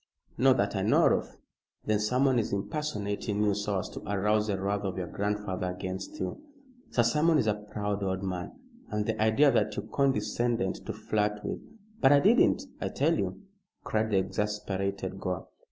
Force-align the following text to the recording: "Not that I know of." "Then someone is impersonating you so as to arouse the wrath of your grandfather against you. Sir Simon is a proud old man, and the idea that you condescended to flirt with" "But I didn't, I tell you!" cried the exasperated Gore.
"Not 0.35 0.57
that 0.57 0.75
I 0.75 0.81
know 0.81 1.05
of." 1.09 1.37
"Then 1.85 1.99
someone 1.99 2.39
is 2.39 2.51
impersonating 2.51 3.43
you 3.43 3.53
so 3.53 3.77
as 3.77 3.87
to 3.89 4.01
arouse 4.11 4.47
the 4.47 4.59
wrath 4.59 4.81
of 4.81 4.97
your 4.97 5.05
grandfather 5.05 5.67
against 5.69 6.19
you. 6.19 6.41
Sir 6.89 7.03
Simon 7.03 7.37
is 7.37 7.45
a 7.45 7.53
proud 7.69 8.01
old 8.01 8.23
man, 8.23 8.51
and 8.89 9.05
the 9.05 9.21
idea 9.21 9.51
that 9.51 9.75
you 9.77 9.83
condescended 9.93 10.73
to 10.87 10.93
flirt 10.93 11.45
with" 11.45 11.59
"But 12.01 12.11
I 12.11 12.19
didn't, 12.19 12.63
I 12.81 12.87
tell 12.87 13.15
you!" 13.15 13.43
cried 13.83 14.09
the 14.09 14.17
exasperated 14.17 15.19
Gore. 15.19 15.47